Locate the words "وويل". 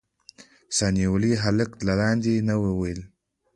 2.63-3.01